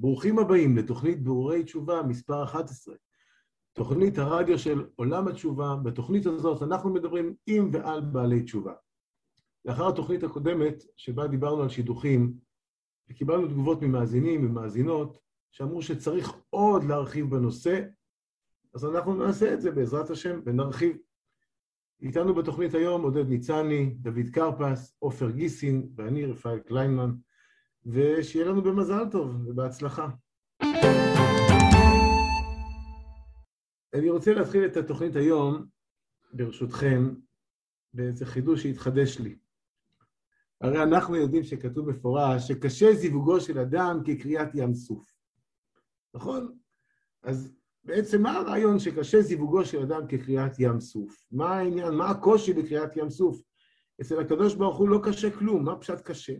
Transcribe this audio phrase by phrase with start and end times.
[0.00, 2.94] ברוכים הבאים לתוכנית בירורי תשובה מספר 11.
[3.72, 5.76] תוכנית הרדיו של עולם התשובה.
[5.82, 8.72] בתוכנית הזאת אנחנו מדברים עם ועל בעלי תשובה.
[9.64, 12.34] לאחר התוכנית הקודמת, שבה דיברנו על שידוכים,
[13.10, 15.18] וקיבלנו תגובות ממאזינים ומאזינות,
[15.50, 17.80] שאמרו שצריך עוד להרחיב בנושא,
[18.74, 20.96] אז אנחנו נעשה את זה בעזרת השם ונרחיב.
[22.02, 27.10] איתנו בתוכנית היום עודד ניצני, דוד קרפס, עופר גיסין ואני, רפאל קליינמן.
[27.86, 30.08] ושיהיה לנו במזל טוב ובהצלחה.
[33.94, 35.66] אני רוצה להתחיל את התוכנית היום,
[36.32, 37.14] ברשותכם,
[37.94, 39.38] באיזה חידוש שהתחדש לי.
[40.60, 45.12] הרי אנחנו יודעים שכתוב מפורש שקשה זיווגו של אדם כקריאת ים סוף.
[46.14, 46.58] נכון?
[47.22, 47.52] אז
[47.84, 51.24] בעצם מה הרעיון שקשה זיווגו של אדם כקריאת ים סוף?
[51.32, 53.42] מה העניין, מה הקושי בקריאת ים סוף?
[54.00, 56.34] אצל הקדוש ברוך הוא לא קשה כלום, מה פשט קשה?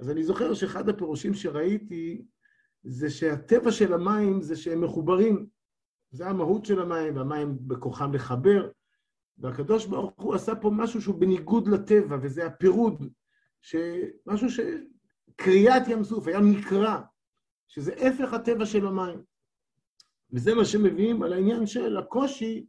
[0.00, 2.24] אז אני זוכר שאחד הפירושים שראיתי
[2.82, 5.46] זה שהטבע של המים זה שהם מחוברים.
[6.10, 8.70] זה המהות של המים, והמים בכוחם לחבר.
[9.38, 13.08] והקדוש ברוך הוא עשה פה משהו שהוא בניגוד לטבע, וזה הפירוד,
[14.26, 14.60] משהו ש...
[15.36, 17.00] קריאת ים סוף, היה מקרא,
[17.68, 19.22] שזה הפך הטבע של המים.
[20.32, 22.66] וזה מה שמביאים על העניין של הקושי,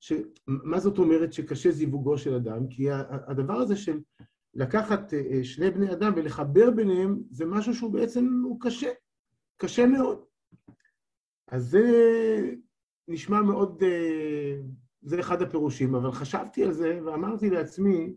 [0.00, 0.12] ש...
[0.46, 2.68] מה זאת אומרת שקשה זיווגו של אדם?
[2.68, 2.90] כי
[3.28, 4.00] הדבר הזה של
[4.54, 8.90] לקחת אה, אה, שני בני אדם ולחבר ביניהם, זה משהו שהוא בעצם, הוא קשה,
[9.56, 10.24] קשה מאוד.
[11.48, 11.82] אז זה
[13.08, 14.56] נשמע מאוד, אה,
[15.02, 18.14] זה אחד הפירושים, אבל חשבתי על זה ואמרתי לעצמי,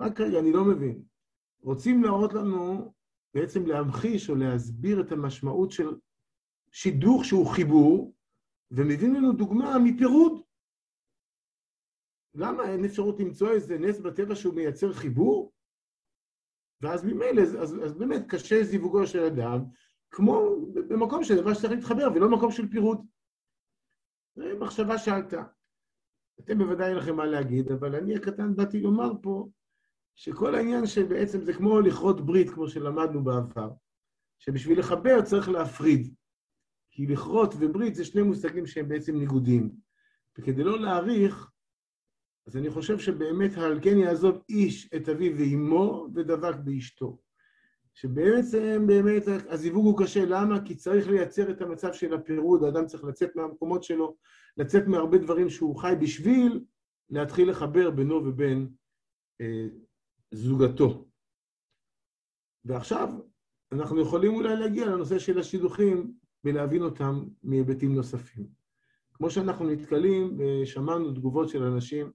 [0.00, 1.02] רק רגע, אני לא מבין.
[1.62, 2.92] רוצים להראות לנו,
[3.34, 5.96] בעצם להמחיש או להסביר את המשמעות של
[6.72, 8.14] שידוך שהוא חיבור,
[8.70, 10.42] ומביאים לנו דוגמה מפירוד.
[12.38, 15.52] למה אין אפשרות למצוא איזה נס בטבע שהוא מייצר חיבור?
[16.80, 19.64] ואז ממילא, אז, אז באמת קשה זיווגו של אדם,
[20.10, 20.56] כמו
[20.88, 23.06] במקום של דבר שצריך להתחבר, ולא מקום של פירוד.
[24.34, 25.44] זו מחשבה שעלתה.
[26.40, 29.48] אתם בוודאי אין לכם מה להגיד, אבל אני הקטן באתי לומר פה
[30.16, 33.70] שכל העניין שבעצם זה כמו לכרות ברית, כמו שלמדנו בעבר,
[34.38, 36.14] שבשביל לחבר צריך להפריד.
[36.90, 39.70] כי לכרות וברית זה שני מושגים שהם בעצם ניגודים.
[40.38, 41.50] וכדי לא להעריך,
[42.48, 47.18] אז אני חושב שבאמת על כן יעזוב איש את אביו ואימו ודבק באשתו.
[47.94, 50.64] שבעצם באמת הזיווג הוא קשה, למה?
[50.64, 54.16] כי צריך לייצר את המצב של הפירוד, האדם צריך לצאת מהמקומות שלו,
[54.56, 56.64] לצאת מהרבה דברים שהוא חי בשביל
[57.10, 58.68] להתחיל לחבר בינו ובין
[59.40, 59.66] אה,
[60.30, 61.08] זוגתו.
[62.64, 63.08] ועכשיו
[63.72, 66.12] אנחנו יכולים אולי להגיע לנושא של השידוכים
[66.44, 68.46] ולהבין אותם מהיבטים נוספים.
[69.12, 72.12] כמו שאנחנו נתקלים ושמענו תגובות של אנשים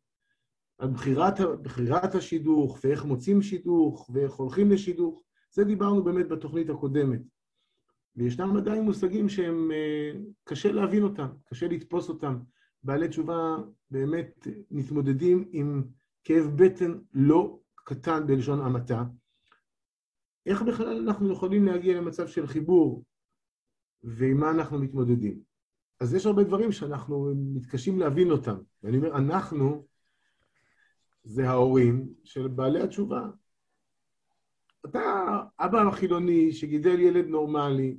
[0.77, 5.23] על בחירת, בחירת השידוך, ואיך מוצאים שידוך, ואיך הולכים לשידוך.
[5.51, 7.21] זה דיברנו באמת בתוכנית הקודמת.
[8.15, 12.39] וישנם עדיין מושגים שהם אה, קשה להבין אותם, קשה לתפוס אותם.
[12.83, 13.57] בעלי תשובה
[13.91, 15.83] באמת מתמודדים עם
[16.23, 19.03] כאב בטן לא קטן בלשון המעטה.
[20.45, 23.03] איך בכלל אנחנו יכולים להגיע למצב של חיבור,
[24.03, 25.39] ועם מה אנחנו מתמודדים?
[25.99, 28.57] אז יש הרבה דברים שאנחנו מתקשים להבין אותם.
[28.83, 29.85] ואני אומר, אנחנו,
[31.23, 33.21] זה ההורים של בעלי התשובה.
[34.85, 35.01] אתה
[35.59, 37.97] אבא חילוני שגידל ילד נורמלי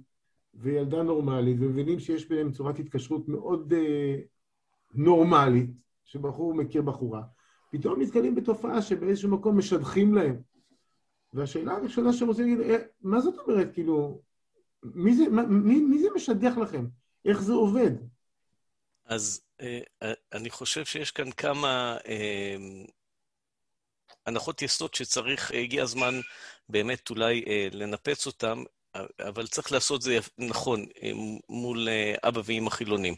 [0.54, 4.16] וילדה נורמלית, ומבינים שיש ביניהם צורת התקשרות מאוד אה,
[4.94, 5.70] נורמלית,
[6.04, 7.22] שבחור מכיר בחורה,
[7.72, 10.36] פתאום נתקלים בתופעה שבאיזשהו מקום משדכים להם.
[11.32, 14.22] והשאלה הראשונה שהם רוצים להגיד, אה, מה זאת אומרת, כאילו,
[14.82, 16.86] מי זה, מי, מי זה משדך לכם?
[17.24, 17.90] איך זה עובד?
[19.04, 21.96] אז אה, אה אני חושב שיש כאן כמה
[24.26, 26.20] הנחות יסוד שצריך, הגיע הזמן
[26.68, 28.62] באמת אולי אה, לנפץ אותן,
[29.20, 31.10] אבל צריך לעשות זה נכון אה,
[31.48, 33.14] מול אה, אבא ואמא חילונים.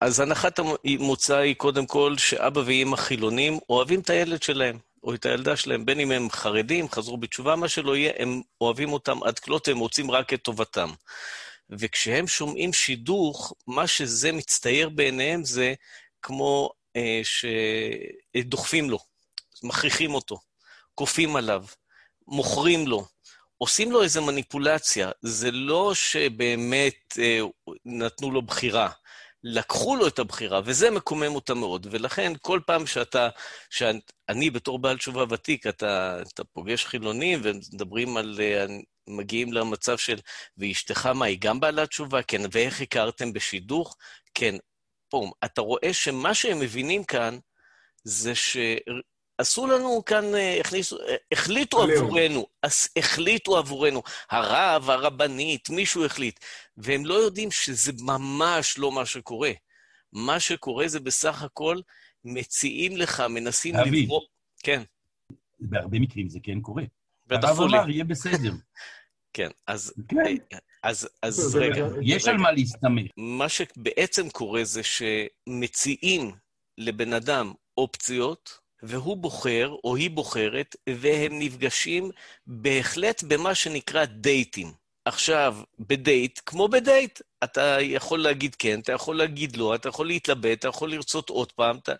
[0.00, 5.26] אז הנחת המוצא היא קודם כל שאבא ואמא חילונים אוהבים את הילד שלהם, או את
[5.26, 9.38] הילדה שלהם, בין אם הם חרדים, חזרו בתשובה, מה שלא יהיה, הם אוהבים אותם עד
[9.38, 10.90] כלות, הם רוצים רק את טובתם.
[11.70, 15.74] וכשהם שומעים שידוך, מה שזה מצטייר בעיניהם זה
[16.22, 17.20] כמו אה,
[18.34, 19.11] שדוחפים לו.
[19.64, 20.38] מכריחים אותו,
[20.94, 21.64] כופים עליו,
[22.28, 23.06] מוכרים לו,
[23.58, 25.10] עושים לו איזו מניפולציה.
[25.22, 27.40] זה לא שבאמת אה,
[27.84, 28.90] נתנו לו בחירה.
[29.44, 31.86] לקחו לו את הבחירה, וזה מקומם אותה מאוד.
[31.90, 33.28] ולכן, כל פעם שאתה,
[33.70, 38.66] שאני בתור בעל תשובה ותיק, אתה, אתה פוגש חילונים ומדברים על, אה,
[39.08, 40.18] מגיעים למצב של,
[40.58, 42.22] ואשתך מה, היא גם בעלת תשובה?
[42.22, 43.96] כן, ואיך הכרתם בשידוך?
[44.34, 44.54] כן.
[45.08, 47.38] פום, אתה רואה שמה שהם מבינים כאן
[48.04, 48.56] זה ש...
[49.38, 52.46] עשו לנו כאן, אה, הכניסו, אה, החליטו עבורנו,
[52.96, 56.40] החליטו עבורנו, הרב, הרבנית, מישהו החליט,
[56.76, 59.52] והם לא יודעים שזה ממש לא מה שקורה.
[60.12, 61.76] מה שקורה זה בסך הכל,
[62.24, 64.20] מציעים לך, מנסים לברוא...
[64.62, 64.82] כן.
[65.60, 66.82] בהרבה מקרים זה כן קורה.
[67.30, 68.52] הרב אמר, יהיה בסדר.
[69.34, 69.92] כן, אז...
[70.08, 70.58] כן.
[70.82, 71.86] אז, אז רגע.
[72.02, 72.32] יש רגע.
[72.32, 73.10] על מה להסתמך.
[73.16, 76.32] מה שבעצם קורה זה שמציעים
[76.78, 82.10] לבן אדם אופציות, והוא בוחר, או היא בוחרת, והם נפגשים
[82.46, 84.72] בהחלט במה שנקרא דייטים.
[85.04, 90.58] עכשיו, בדייט, כמו בדייט, אתה יכול להגיד כן, אתה יכול להגיד לא, אתה יכול להתלבט,
[90.58, 91.76] אתה יכול לרצות עוד פעם.
[91.76, 91.92] אתה...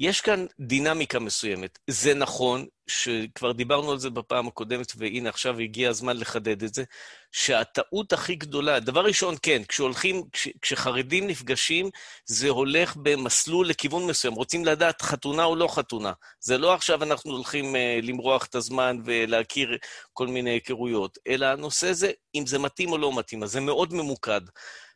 [0.00, 1.78] יש כאן דינמיקה מסוימת.
[1.86, 6.84] זה נכון, שכבר דיברנו על זה בפעם הקודמת, והנה עכשיו הגיע הזמן לחדד את זה,
[7.32, 11.90] שהטעות הכי גדולה, דבר ראשון, כן, כשהולכים, כש, כשחרדים נפגשים,
[12.24, 14.34] זה הולך במסלול לכיוון מסוים.
[14.34, 16.12] רוצים לדעת חתונה או לא חתונה.
[16.40, 19.76] זה לא עכשיו אנחנו הולכים uh, למרוח את הזמן ולהכיר
[20.12, 23.94] כל מיני היכרויות, אלא הנושא זה אם זה מתאים או לא מתאים, אז זה מאוד
[23.94, 24.40] ממוקד.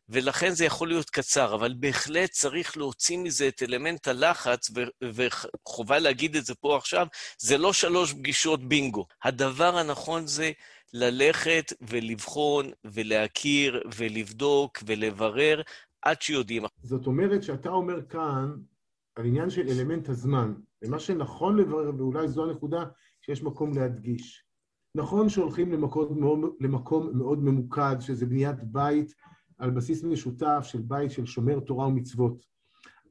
[0.08, 4.70] ולכן זה יכול להיות קצר, אבל בהחלט צריך להוציא מזה את אלמנט הלחץ,
[5.02, 7.06] וחובה להגיד את זה פה עכשיו,
[7.38, 9.06] זה לא שלוש פגישות בינגו.
[9.24, 10.52] הדבר הנכון זה
[10.92, 15.62] ללכת ולבחון ולהכיר ולבדוק ולברר
[16.02, 16.62] עד שיודעים.
[16.82, 18.54] זאת אומרת שאתה אומר כאן
[19.16, 20.54] על עניין של אלמנט הזמן,
[20.84, 22.84] ומה שנכון לברר, ואולי זו הנקודה
[23.22, 24.44] שיש מקום להדגיש.
[24.96, 29.14] נכון שהולכים למקום מאוד, למקום מאוד ממוקד, שזה בניית בית
[29.58, 32.46] על בסיס משותף של בית של שומר תורה ומצוות.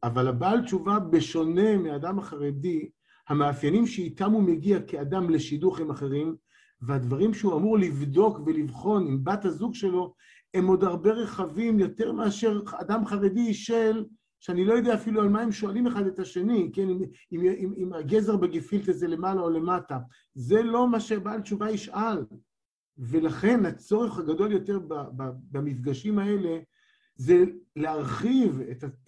[0.04, 2.90] אבל הבעל תשובה, בשונה מהאדם החרדי,
[3.30, 6.36] המאפיינים שאיתם הוא מגיע כאדם לשידוך עם אחרים,
[6.82, 10.14] והדברים שהוא אמור לבדוק ולבחון עם בת הזוג שלו,
[10.54, 14.06] הם עוד הרבה רחבים יותר מאשר אדם חרדי של,
[14.40, 17.02] שאני לא יודע אפילו על מה הם שואלים אחד את השני, כן, אם,
[17.32, 19.98] אם, אם, אם הגזר בגפילטה זה למעלה או למטה.
[20.36, 22.24] זה לא מה שבעל תשובה ישאל.
[22.98, 24.80] ולכן הצורך הגדול יותר
[25.52, 26.60] במפגשים האלה
[27.16, 27.44] זה
[27.76, 28.60] להרחיב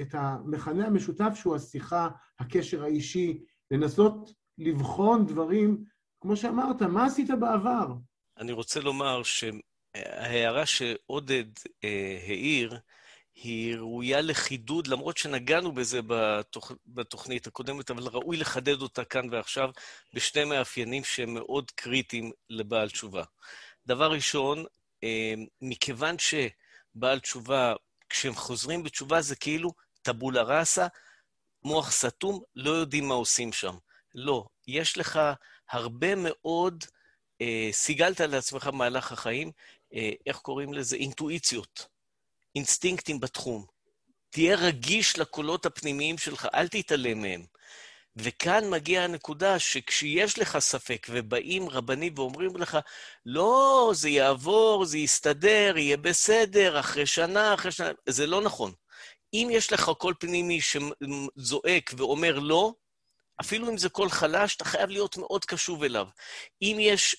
[0.02, 2.10] את המכנה המשותף שהוא השיחה,
[2.40, 5.84] הקשר האישי, לנסות לבחון דברים,
[6.22, 7.94] כמו שאמרת, מה עשית בעבר?
[8.38, 11.46] אני רוצה לומר שההערה שעודד
[11.84, 12.80] אה, העיר,
[13.36, 16.72] היא ראויה לחידוד, למרות שנגענו בזה בתוכ...
[16.86, 19.70] בתוכנית הקודמת, אבל ראוי לחדד אותה כאן ועכשיו
[20.14, 23.24] בשני מאפיינים שהם מאוד קריטיים לבעל תשובה.
[23.88, 24.66] דבר ראשון,
[25.04, 27.74] אה, מכיוון שבעל תשובה,
[28.10, 29.72] כשהם חוזרים בתשובה זה כאילו
[30.02, 30.88] טבולה ראסה,
[31.64, 33.76] מוח סתום, לא יודעים מה עושים שם.
[34.16, 35.20] לא, יש לך
[35.70, 36.86] הרבה מאוד,
[37.42, 39.52] אה, סיגלת לעצמך במהלך החיים,
[39.94, 40.96] אה, איך קוראים לזה?
[40.96, 41.88] אינטואיציות,
[42.56, 43.66] אינסטינקטים בתחום.
[44.30, 47.46] תהיה רגיש לקולות הפנימיים שלך, אל תתעלם מהם.
[48.16, 52.78] וכאן מגיעה הנקודה שכשיש לך ספק ובאים רבנים ואומרים לך,
[53.26, 58.74] לא, זה יעבור, זה יסתדר, יהיה בסדר, אחרי שנה, אחרי שנה, זה לא נכון.
[59.34, 62.74] אם יש לך קול פנימי שזועק ואומר לא,
[63.42, 66.08] אפילו אם זה קול חלש, אתה חייב להיות מאוד קשוב אליו.
[66.62, 67.16] אם יש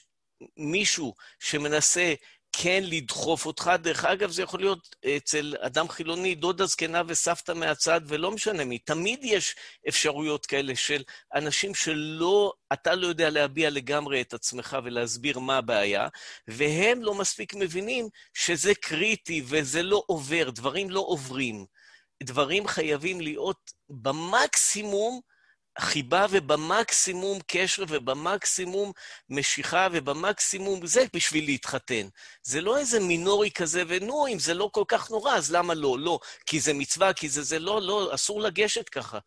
[0.56, 2.14] מישהו שמנסה
[2.58, 3.70] כן לדחוף אותך.
[3.82, 8.78] דרך אגב, זה יכול להיות אצל אדם חילוני, דודה זקנה וסבתא מהצד, ולא משנה מי.
[8.78, 9.54] תמיד יש
[9.88, 11.02] אפשרויות כאלה של
[11.34, 16.08] אנשים שלא, אתה לא יודע להביע לגמרי את עצמך ולהסביר מה הבעיה,
[16.48, 21.66] והם לא מספיק מבינים שזה קריטי וזה לא עובר, דברים לא עוברים.
[22.22, 25.20] דברים חייבים להיות במקסימום
[25.80, 28.92] חיבה ובמקסימום קשר ובמקסימום
[29.30, 32.08] משיכה ובמקסימום זה בשביל להתחתן.
[32.42, 35.96] זה לא איזה מינורי כזה, ונו, אם זה לא כל כך נורא, אז למה לא?
[35.98, 39.18] לא, כי זה מצווה, כי זה זה לא, לא, אסור לגשת ככה.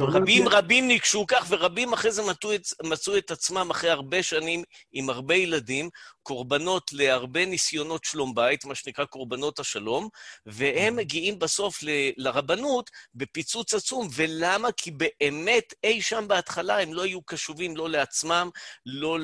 [0.00, 4.62] רבים רבים ניגשו כך, ורבים אחרי זה מצאו את, מצאו את עצמם אחרי הרבה שנים
[4.92, 5.90] עם הרבה ילדים,
[6.22, 10.08] קורבנות להרבה ניסיונות שלום בית, מה שנקרא קורבנות השלום,
[10.46, 14.08] והם מגיעים בסוף ל, לרבנות בפיצוץ עצום.
[14.14, 14.72] ולמה?
[14.72, 15.53] כי באמת,
[15.84, 18.48] אי שם בהתחלה הם לא היו קשובים לא לעצמם,
[18.86, 19.18] לא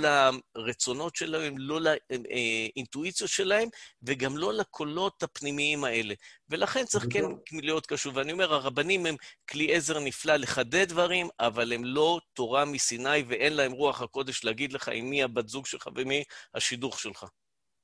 [0.56, 3.68] לרצונות שלהם, לא לאינטואיציות שלהם,
[4.02, 6.14] וגם לא לקולות הפנימיים האלה.
[6.48, 8.16] ולכן צריך כן להיות קשוב.
[8.16, 9.14] ואני אומר, הרבנים הם
[9.50, 14.72] כלי עזר נפלא לחדד דברים, אבל הם לא תורה מסיני ואין להם רוח הקודש להגיד
[14.72, 16.22] לך עם מי הבת זוג שלך ומי
[16.54, 17.24] השידוך שלך.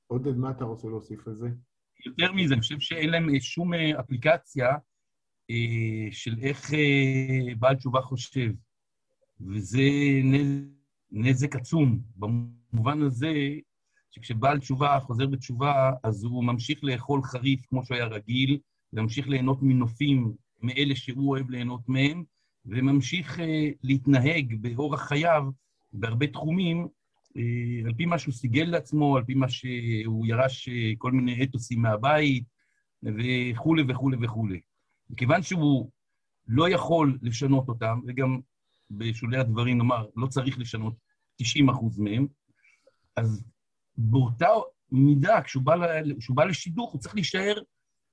[0.07, 1.47] עודד, מה אתה רוצה להוסיף על זה?
[2.07, 4.77] יותר מזה, אני חושב שאין להם שום אה, אפליקציה אה,
[6.11, 8.53] של איך אה, בעל תשובה חושב,
[9.41, 9.81] וזה
[11.11, 12.01] נזק עצום.
[12.17, 13.33] במובן הזה,
[14.11, 18.59] שכשבעל תשובה חוזר בתשובה, אז הוא ממשיך לאכול חריף כמו שהוא היה רגיל,
[18.93, 22.25] וממשיך ליהנות מנופים מאלה שהוא אוהב ליהנות מהם,
[22.67, 25.45] וממשיך אה, להתנהג באורח חייו
[25.93, 26.89] בהרבה תחומים,
[27.37, 31.45] אה, על פי מה שהוא סיגל לעצמו, על פי מה שהוא ירש אה, כל מיני
[31.45, 32.45] אתוסים מהבית,
[33.03, 34.61] וכולי וכולי וכולי.
[35.11, 35.91] מכיוון שהוא
[36.49, 38.41] לא יכול לשנות אותם, וגם
[38.91, 40.95] בשולי הדברים נאמר, לא צריך לשנות
[41.37, 42.27] 90 אחוז מהם,
[43.17, 43.45] אז
[43.97, 44.49] באותה
[44.93, 45.75] מידה, כשהוא בא,
[46.19, 47.63] כשהוא בא לשידוך, הוא צריך להישאר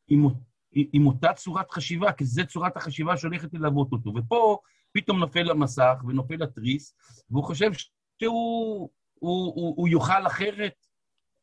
[0.07, 0.27] עם,
[0.71, 4.13] עם אותה צורת חשיבה, כי זו צורת החשיבה שהולכת ללוות אותו.
[4.15, 4.57] ופה
[4.91, 6.95] פתאום נופל המסך ונופל התריס,
[7.29, 7.71] והוא חושב
[8.19, 8.89] שהוא
[9.23, 10.73] הוא, הוא, הוא יאכל אחרת.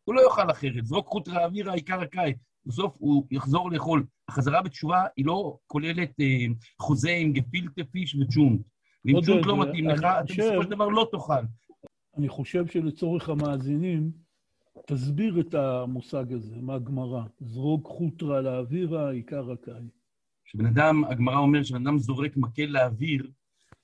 [0.04, 2.36] הוא לא יאכל אחרת, זרוק חוט האוויר העיקר הקיץ.
[2.66, 4.06] בסוף הוא יחזור לאכול.
[4.28, 6.46] החזרה בתשובה היא לא כוללת אה,
[6.78, 8.60] חוזה עם גפילטה פיש וצ'ונט.
[9.04, 11.44] ואם צ'ונט לא מתאים לך, אתה בסופו של דבר לא תאכל.
[12.18, 14.10] אני חושב שלצורך המאזינים,
[14.86, 17.22] תסביר את המושג הזה מהגמרא.
[17.40, 19.88] זרוק חוטרה לאווירה, עיקר הקאי.
[20.44, 23.30] כשבן אדם, הגמרא אומר שבן אדם זורק מקל לאוויר,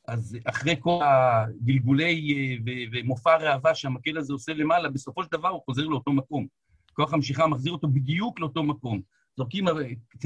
[0.09, 5.61] אז אחרי כל הגלגולי אה, ומופע ראווה שהמקל הזה עושה למעלה, בסופו של דבר הוא
[5.65, 6.47] חוזר לאותו מקום.
[6.97, 9.01] כוח המשיכה מחזיר אותו בדיוק לאותו מקום.
[9.37, 9.65] זורקים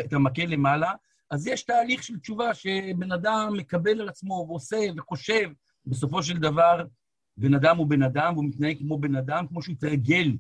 [0.01, 0.93] את המקל למעלה,
[1.31, 5.51] אז יש תהליך של תשובה שבן אדם מקבל על עצמו ועושה וחושב,
[5.87, 6.85] בסופו של דבר
[7.37, 10.37] בן אדם הוא בן אדם, והוא מתנהג כמו בן אדם, כמו שהוא התרגל,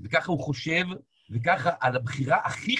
[0.00, 0.84] וככה הוא חושב,
[1.30, 2.74] וככה על הבחירה הכי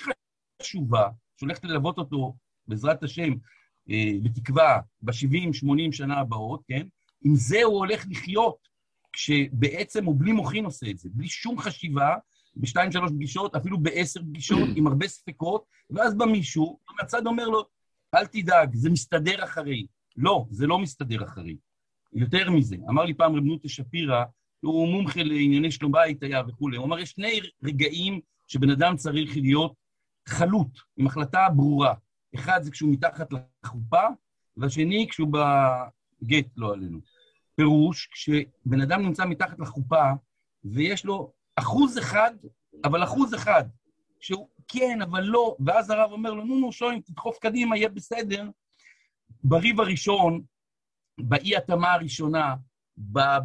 [0.62, 3.32] חשובה, שהולכת ללוות אותו, בעזרת השם,
[3.90, 6.87] אה, בתקווה, ב-70-80 שנה הבאות, כן?
[7.25, 8.68] עם זה הוא הולך לחיות,
[9.12, 12.14] כשבעצם הוא בלי מוחין עושה את זה, בלי שום חשיבה,
[12.57, 17.64] בשתיים, שלוש פגישות, אפילו בעשר פגישות, עם הרבה ספקות, ואז בא מישהו, מהצד אומר לו,
[18.14, 19.87] אל תדאג, זה מסתדר אחרי.
[20.16, 21.57] לא, זה לא מסתדר אחרי.
[22.12, 24.25] יותר מזה, אמר לי פעם רב נוטה שפירא,
[24.61, 29.37] הוא מומחה לענייני שלום בית היה וכולי, הוא אמר, יש שני רגעים שבן אדם צריך
[29.37, 29.75] להיות
[30.28, 31.95] חלוט, עם החלטה ברורה.
[32.35, 34.02] אחד זה כשהוא מתחת לחופה,
[34.57, 36.99] והשני כשהוא בגט, לא עלינו.
[37.54, 40.02] פירוש, כשבן אדם נמצא מתחת לחופה,
[40.64, 42.31] ויש לו אחוז אחד,
[42.85, 43.64] אבל אחוז אחד,
[44.21, 48.49] שהוא כן, אבל לא, ואז הרב אומר לו, נו, נו, שוין, תדחוף קדימה, יהיה בסדר.
[49.45, 50.43] בריב הראשון,
[51.21, 52.55] באי-התאמה הראשונה,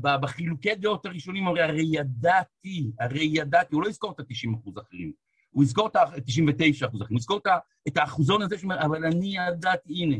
[0.02, 5.12] בחילוקי דעות הראשונים, הרי, הרי ידעתי, הרי ידעתי, הוא לא יזכור את ה-90 אחוז האחרים,
[5.50, 7.40] הוא יזכור את ה-99 אחוז האחרים, הוא יזכור
[7.88, 10.18] את האחוזון הזה שאומר, אבל אני ידעתי, הנה.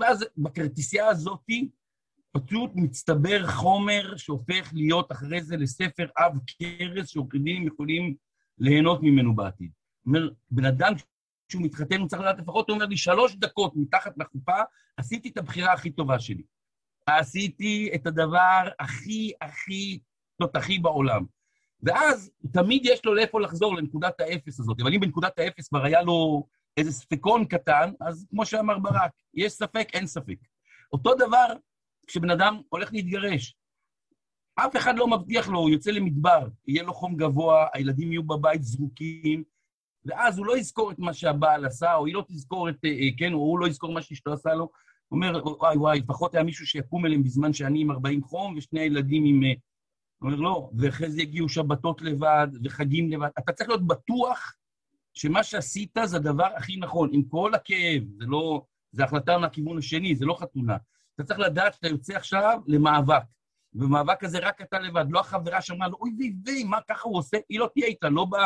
[0.00, 1.68] ואז בכרטיסייה הזאתי,
[2.46, 8.14] פשוט מצטבר חומר שהופך להיות אחרי זה לספר עב כרס שעורכי יכולים
[8.58, 9.70] ליהנות ממנו בעתיד.
[9.98, 10.92] זאת אומרת, בן אדם
[11.48, 14.60] כשהוא מתחתן, הוא צריך לדעת לפחות, הוא אומר לי, שלוש דקות מתחת לחופה,
[14.96, 16.42] עשיתי את הבחירה הכי טובה שלי.
[17.06, 19.98] עשיתי את הדבר הכי הכי
[20.38, 21.24] תותחי בעולם.
[21.82, 24.80] ואז תמיד יש לו לאיפה לחזור לנקודת האפס הזאת.
[24.80, 29.52] אבל אם בנקודת האפס כבר היה לו איזה ספקון קטן, אז כמו שאמר ברק, יש
[29.52, 30.36] ספק, אין ספק.
[30.92, 31.54] אותו דבר
[32.06, 33.56] כשבן אדם הולך להתגרש.
[34.54, 38.62] אף אחד לא מבטיח לו, הוא יוצא למדבר, יהיה לו חום גבוה, הילדים יהיו בבית
[38.62, 39.44] זרוקים,
[40.04, 43.32] ואז הוא לא יזכור את מה שהבעל עשה, או היא לא תזכור את, אה, כן,
[43.32, 44.68] או הוא לא יזכור מה שאשתו עשה לו.
[45.08, 48.80] הוא אומר, וואי וואי, לפחות היה מישהו שיקום אליהם בזמן שאני עם 40 חום, ושני
[48.80, 49.44] הילדים עם...
[49.44, 49.52] אה,
[50.18, 53.28] הוא אומר, לא, ואחרי זה יגיעו שבתות לבד, וחגים לבד.
[53.38, 54.54] אתה צריך להיות בטוח
[55.14, 58.62] שמה שעשית זה הדבר הכי נכון, עם כל הכאב, זה לא...
[58.92, 60.76] זה החלטה מהכיוון השני, זה לא חתונה.
[61.16, 63.22] אתה צריך לדעת שאתה יוצא עכשיו למאבק.
[63.72, 67.36] במאבק הזה רק אתה לבד, לא החברה שאמרה לו, אוי ואבוי, מה ככה הוא עושה?
[67.48, 68.36] היא לא תהיה איתה, לא, ב,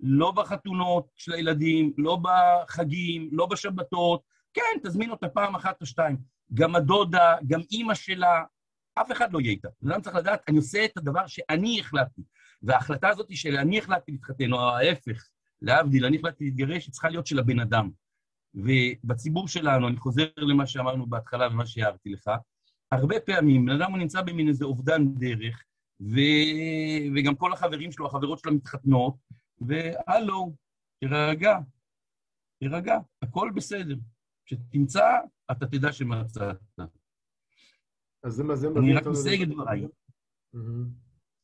[0.00, 4.22] לא בחתונות של הילדים, לא בחגים, לא בשבתות.
[4.54, 6.16] כן, תזמין אותה פעם אחת או שתיים.
[6.54, 8.42] גם הדודה, גם אימא שלה,
[8.94, 9.68] אף אחד לא יהיה איתה.
[9.86, 12.22] אדם צריך לדעת, אני עושה את הדבר שאני החלטתי.
[12.62, 15.28] וההחלטה הזאת של אני החלטתי להתחתן, או ההפך,
[15.62, 17.90] להבדיל, אני החלטתי להתגרש, היא צריכה להיות של הבן אדם.
[18.54, 22.30] ובציבור שלנו, אני חוזר למה שאמרנו בהתחלה ומה שהערתי לך,
[22.90, 25.64] הרבה פעמים בן אדם הוא נמצא במין איזה אובדן דרך,
[26.00, 26.16] ו...
[27.16, 29.16] וגם כל החברים שלו, החברות שלו מתחתנות,
[29.60, 30.54] והלו,
[31.00, 31.58] תירגע,
[32.58, 33.96] תירגע, הכל בסדר.
[34.46, 35.10] כשתמצא,
[35.50, 36.56] אתה תדע שמצאת.
[38.22, 39.86] אז זה מה זה אני רק מסייג את דבריי.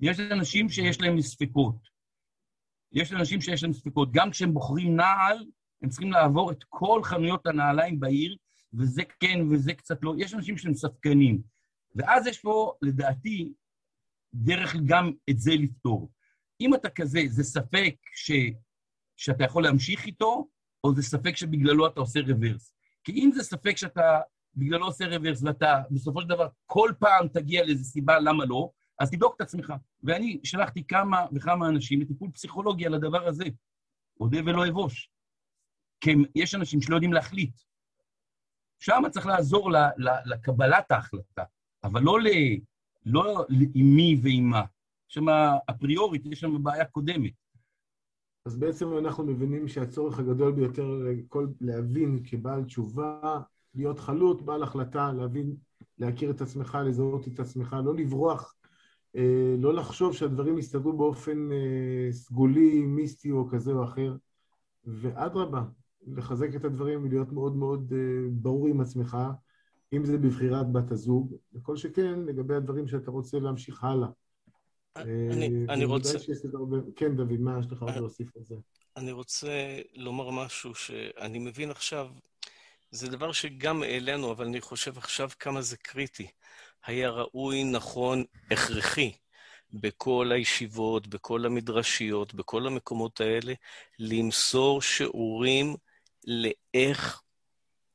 [0.01, 1.89] יש אנשים שיש להם ספקות.
[2.93, 4.09] יש אנשים שיש להם ספקות.
[4.13, 5.47] גם כשהם בוחרים נעל,
[5.83, 8.37] הם צריכים לעבור את כל חנויות הנעליים בעיר,
[8.75, 10.15] וזה כן וזה קצת לא.
[10.19, 11.43] יש אנשים שהם ספקנים.
[11.95, 13.53] ואז יש פה, לדעתי,
[14.35, 16.11] דרך גם את זה לפתור.
[16.61, 18.33] אם אתה כזה, זה ספק ש,
[19.17, 20.49] שאתה יכול להמשיך איתו,
[20.85, 22.75] או זה ספק שבגללו אתה עושה רוורס.
[23.05, 24.21] כי אם זה ספק שאתה
[24.55, 28.71] בגללו עושה רוורס, ואתה בסופו של דבר כל פעם תגיע לאיזו סיבה למה לא,
[29.01, 29.73] אז תבדוק את עצמך.
[30.03, 33.45] ואני שלחתי כמה וכמה אנשים לטיפול פסיכולוגי על הדבר הזה.
[34.21, 35.11] אודה ולא אבוש.
[36.01, 37.61] כי יש אנשים שלא יודעים להחליט.
[38.79, 41.45] שם צריך לעזור ל, ל, לקבלת ההחלטה,
[41.85, 42.29] אבל לא, ל,
[43.07, 44.63] לא עם מי ועם מה.
[45.09, 45.29] שם
[45.71, 47.33] אפריורית יש שם בעיה קודמת.
[48.47, 53.41] אז בעצם אנחנו מבינים שהצורך הגדול ביותר לכל, להבין כבעל תשובה,
[53.75, 55.57] להיות חלוט, בעל החלטה, להבין,
[55.99, 58.55] להכיר את עצמך, לזהות את עצמך, לא לברוח,
[59.17, 64.17] אה, לא לחשוב שהדברים יסתדרו באופן אה, סגולי, מיסטי או כזה או אחר,
[64.85, 65.63] ואדרבה,
[66.07, 69.17] לחזק את הדברים ולהיות מאוד מאוד אה, ברור עם עצמך,
[69.93, 74.09] אם זה בבחירת בת הזוג, וכל שכן לגבי הדברים שאתה רוצה להמשיך הלאה.
[74.97, 76.19] אני, אני רוצה...
[76.55, 76.77] הרבה...
[76.97, 78.55] כן, דוד, מה יש לך עוד להוסיף על זה?
[78.97, 82.09] אני רוצה לומר משהו שאני מבין עכשיו,
[82.91, 86.27] זה דבר שגם העלינו, אבל אני חושב עכשיו כמה זה קריטי.
[86.87, 89.13] היה ראוי, נכון, הכרחי,
[89.73, 93.53] בכל הישיבות, בכל המדרשיות, בכל המקומות האלה,
[93.99, 95.77] למסור שיעורים
[96.27, 97.21] לאיך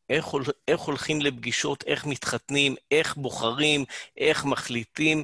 [0.09, 0.25] איך,
[0.67, 3.85] איך הולכים לפגישות, איך מתחתנים, איך בוחרים,
[4.17, 5.23] איך מחליטים,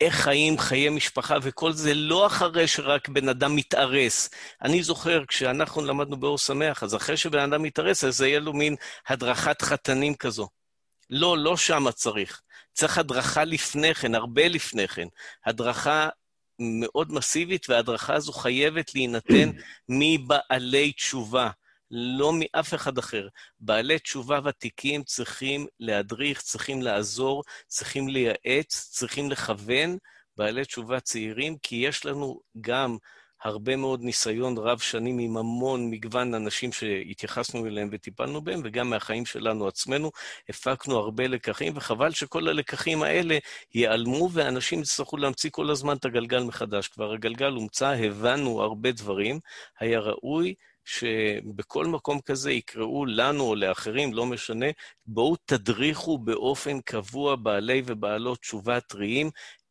[0.00, 4.30] איך חיים חיי משפחה, וכל זה לא אחרי שרק בן אדם מתארס.
[4.62, 8.76] אני זוכר, כשאנחנו למדנו באור שמח, אז אחרי שבן אדם מתארס, אז יהיה לו מין
[9.08, 10.48] הדרכת חתנים כזו.
[11.10, 12.42] לא, לא שמה צריך.
[12.72, 15.08] צריך הדרכה לפני כן, הרבה לפני כן.
[15.46, 16.08] הדרכה
[16.58, 19.50] מאוד מסיבית, וההדרכה הזו חייבת להינתן
[19.88, 21.50] מבעלי תשובה.
[21.90, 23.28] לא מאף אחד אחר.
[23.60, 29.96] בעלי תשובה ותיקים צריכים להדריך, צריכים לעזור, צריכים לייעץ, צריכים לכוון
[30.36, 32.96] בעלי תשובה צעירים, כי יש לנו גם
[33.42, 39.26] הרבה מאוד ניסיון רב שנים עם המון מגוון אנשים שהתייחסנו אליהם וטיפלנו בהם, וגם מהחיים
[39.26, 40.10] שלנו עצמנו
[40.48, 43.38] הפקנו הרבה לקחים, וחבל שכל הלקחים האלה
[43.74, 46.88] ייעלמו, ואנשים יצטרכו להמציא כל הזמן את הגלגל מחדש.
[46.88, 49.40] כבר הגלגל הומצא, הבנו הרבה דברים,
[49.80, 50.54] היה ראוי
[50.90, 54.66] שבכל מקום כזה יקראו לנו או לאחרים, לא משנה,
[55.06, 59.30] בואו תדריכו באופן קבוע בעלי ובעלות תשובה טריים,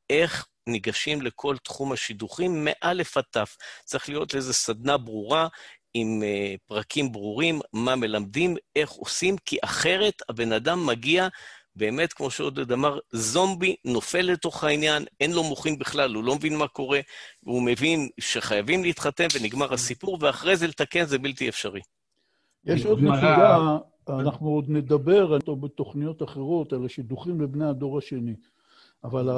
[0.09, 3.57] איך ניגשים לכל תחום השידוכים, מאלף עד תף.
[3.85, 5.47] צריך להיות איזו סדנה ברורה,
[5.93, 11.27] עם uh, פרקים ברורים, מה מלמדים, איך עושים, כי אחרת הבן אדם מגיע
[11.79, 16.57] באמת, כמו שעודד אמר, זומבי נופל לתוך העניין, אין לו מוחין בכלל, הוא לא מבין
[16.57, 16.99] מה קורה,
[17.43, 21.81] והוא מבין שחייבים להתחתן ונגמר הסיפור, ואחרי זה לתקן זה בלתי אפשרי.
[22.65, 23.77] יש עוד נקודה,
[24.09, 28.35] אנחנו עוד נדבר בתוכניות אחרות על השידוכים לבני הדור השני.
[29.03, 29.29] אבל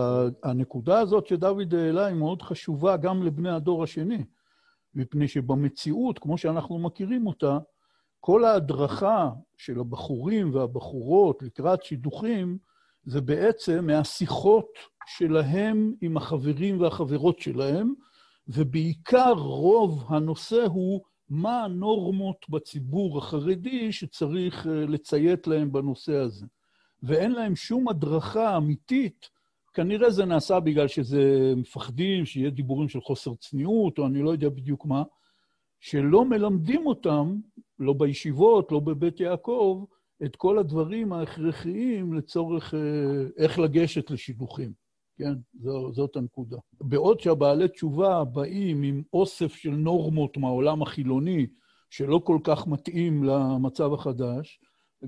[0.44, 4.24] הנקודה הזאת שדוד העלה היא מאוד חשובה גם לבני הדור השני,
[4.96, 7.58] מפני שבמציאות, כמו שאנחנו מכירים אותה,
[8.22, 12.58] כל ההדרכה של הבחורים והבחורות לקראת שידוכים,
[13.06, 14.68] זה בעצם מהשיחות
[15.06, 17.94] שלהם עם החברים והחברות שלהם,
[18.48, 26.46] ובעיקר רוב הנושא הוא מה הנורמות בציבור החרדי שצריך אה, לציית להם בנושא הזה.
[27.04, 29.30] ואין להם שום הדרכה אמיתית,
[29.74, 34.50] כנראה זה נעשה בגלל שזה מפחדים, שיהיה דיבורים של חוסר צניעות, או אני לא יודע
[34.50, 35.04] בדיוק מה,
[35.80, 37.36] שלא מלמדים אותם,
[37.82, 39.86] לא בישיבות, לא בבית יעקב,
[40.26, 42.80] את כל הדברים ההכרחיים לצורך אה,
[43.38, 44.74] איך לגשת לשידוכים.
[45.18, 46.58] כן, זו, זאת הנקודה.
[46.82, 51.48] בעוד שהבעלי תשובה באים עם אוסף של נורמות מהעולם החילוני,
[51.90, 54.60] שלא כל כך מתאים למצב החדש,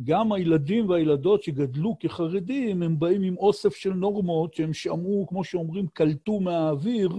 [0.03, 5.87] גם הילדים והילדות שגדלו כחרדים, הם באים עם אוסף של נורמות שהם שמעו, כמו שאומרים,
[5.87, 7.09] קלטו מהאוויר,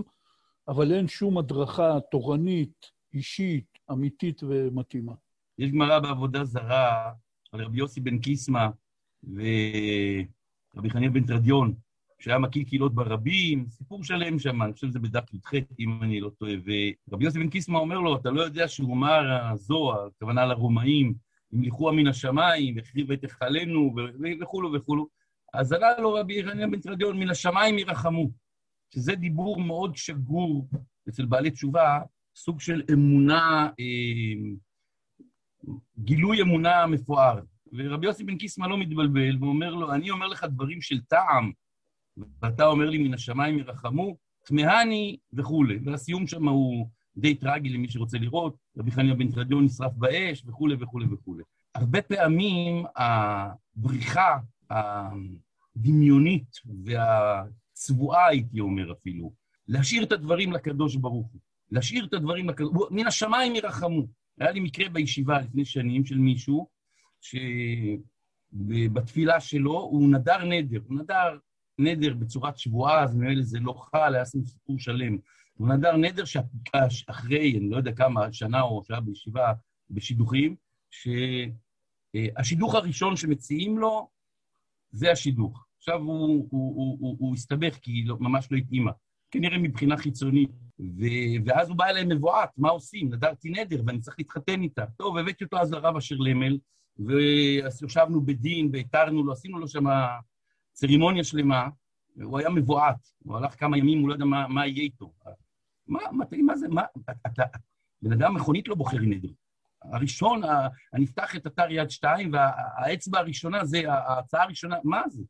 [0.68, 5.12] אבל אין שום הדרכה תורנית, אישית, אמיתית ומתאימה.
[5.58, 7.12] יש גמרא בעבודה זרה
[7.52, 8.66] על רבי יוסי בן קיסמא
[9.24, 11.74] ורבי חניה בן תרדיון,
[12.18, 16.30] שהיה מקיל קהילות ברבים, סיפור שלם שם, אני חושב שזה בדף י"ח, אם אני לא
[16.38, 16.52] טועה.
[17.08, 21.14] ורבי יוסי בן קיסמא אומר לו, אתה לא יודע שהוא אמר הזוהר, הכוונה לרומאים,
[21.52, 23.94] המליכוה מן השמיים, החריב את היכלנו,
[24.40, 25.08] וכולו וכולו.
[25.54, 28.30] אז עלה לו רבי חניה בן תרדיון, מן השמיים ירחמו,
[28.94, 30.68] שזה דיבור מאוד שגור
[31.08, 31.98] אצל בעלי תשובה,
[32.36, 34.50] סוג של אמונה, אה,
[35.98, 37.40] גילוי אמונה מפואר.
[37.72, 41.52] ורבי יוסי בן קיסמא לא מתבלבל, ואומר לו, אני אומר לך דברים של טעם,
[42.42, 45.78] ואתה אומר לי, מן השמיים ירחמו, תמהני וכולי.
[45.84, 50.76] והסיום שם הוא די טרגי למי שרוצה לראות, רבי חניה בן תרדיון נשרף באש, וכולי
[50.80, 51.42] וכולי וכולי.
[51.74, 54.38] הרבה פעמים הבריחה
[54.70, 59.32] הדמיונית והצבועה, הייתי אומר אפילו,
[59.68, 61.40] להשאיר את הדברים לקדוש ברוך הוא.
[61.70, 62.46] להשאיר את הדברים,
[62.90, 64.06] מן השמיים ירחמו.
[64.38, 66.68] היה לי מקרה בישיבה לפני שנים של מישהו,
[68.52, 71.38] שבתפילה שלו הוא נדר נדר, הוא נדר
[71.78, 75.18] נדר בצורת שבועה, אז ממילא זה לא חל, היה סיפור שלם.
[75.54, 76.24] הוא נדר נדר
[76.88, 79.52] שאחרי, אני לא יודע כמה, שנה או שעה בישיבה,
[79.90, 80.56] בשידוכים,
[81.06, 84.08] אה, השידוך הראשון שמציעים לו,
[84.90, 85.66] זה השידוך.
[85.78, 88.90] עכשיו הוא, הוא, הוא, הוא, הוא הסתבך כי לא, ממש לא התאימה.
[89.30, 90.50] כנראה מבחינה חיצונית.
[90.80, 91.04] ו...
[91.46, 93.14] ואז הוא בא אליהם מבועת, מה עושים?
[93.14, 94.84] נדרתי נדר ואני צריך להתחתן איתה.
[94.96, 96.58] טוב, הבאתי אותו אז לרב אשר למל,
[96.98, 99.84] וישבנו בדין והתרנו לו, עשינו לו שם
[100.72, 101.68] צרימוניה שלמה,
[102.22, 105.12] הוא היה מבועת, הוא הלך כמה ימים, הוא לא יודע מה, מה יהיה איתו.
[105.86, 106.82] מה, מה, מה זה, מה,
[107.26, 107.42] אתה,
[108.02, 109.28] בן אדם מכונית לא בוחר נדר.
[109.82, 110.40] הראשון,
[110.94, 115.22] אני אפתח את אתר יד שתיים, והאצבע הראשונה זה, ההצעה הראשונה, מה זה?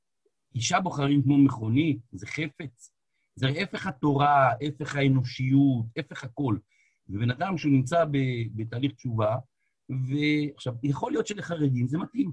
[0.54, 2.93] אישה בוחרים כמו מכונית, זה חפץ.
[3.36, 6.56] זה הפך התורה, הפך האנושיות, הפך הכל.
[7.08, 8.04] ובן אדם שהוא נמצא
[8.54, 9.36] בתהליך תשובה,
[9.88, 12.30] ועכשיו, יכול להיות שלחרדים זה מתאים,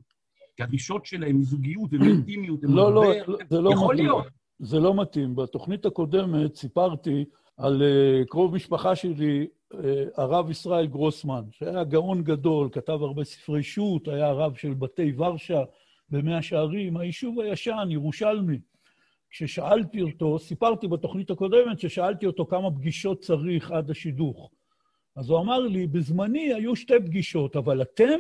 [0.56, 3.14] כי הדרישות שלהם מזוגיות ומאינטימיות, הם לא, לא,
[3.50, 4.08] זה לא יכול מתאים.
[4.08, 4.26] להיות.
[4.60, 5.36] זה לא מתאים.
[5.36, 7.26] בתוכנית הקודמת סיפרתי
[7.58, 9.78] על uh, קרוב משפחה שלי, uh,
[10.18, 15.64] הרב ישראל גרוסמן, שהיה גאון גדול, כתב הרבה ספרי שו"ת, היה הרב של בתי ורשה
[16.10, 18.60] במאה שערים, היישוב הישן, ירושלמי.
[19.32, 24.52] כששאלתי אותו, סיפרתי בתוכנית הקודמת ששאלתי אותו כמה פגישות צריך עד השידוך.
[25.16, 28.20] אז הוא אמר לי, בזמני היו שתי פגישות, אבל אתם,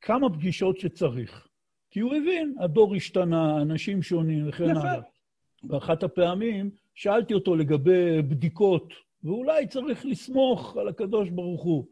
[0.00, 1.48] כמה פגישות שצריך.
[1.90, 5.00] כי הוא הבין, הדור השתנה, אנשים שונים וכן הלאה.
[5.62, 11.86] באחת הפעמים שאלתי אותו לגבי בדיקות, ואולי צריך לסמוך על הקדוש ברוך הוא.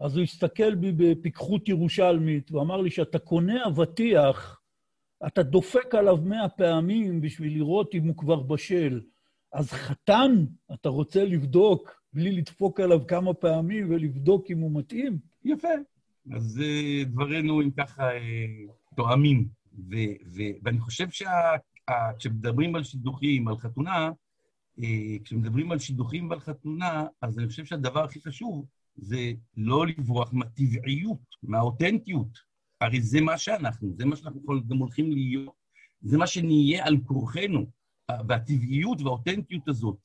[0.00, 4.60] אז הוא הסתכל בי בפיקחות ירושלמית, ואמר לי שאתה קונה אבטיח,
[5.26, 9.00] אתה דופק עליו מאה פעמים בשביל לראות אם הוא כבר בשל.
[9.52, 15.18] אז חתן, אתה רוצה לבדוק בלי לדפוק עליו כמה פעמים ולבדוק אם הוא מתאים?
[15.44, 15.68] יפה.
[16.32, 19.48] אז uh, דברינו הם ככה uh, תואמים.
[20.62, 24.10] ואני חושב שכשמדברים על שידוכים, על חתונה,
[24.78, 24.82] uh,
[25.24, 31.18] כשמדברים על שידוכים ועל חתונה, אז אני חושב שהדבר הכי חשוב זה לא לברוח מהטבעיות,
[31.42, 32.53] מהאותנטיות.
[32.84, 35.54] הרי זה מה שאנחנו, זה מה שאנחנו גם הולכים להיות,
[36.00, 37.66] זה מה שנהיה על כורחנו.
[38.28, 39.98] והטבעיות והאותנטיות הזאת,